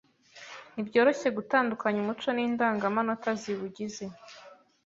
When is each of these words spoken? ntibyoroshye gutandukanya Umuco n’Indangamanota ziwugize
ntibyoroshye 0.73 1.29
gutandukanya 1.37 1.99
Umuco 2.01 2.27
n’Indangamanota 2.35 3.29
ziwugize 3.41 4.03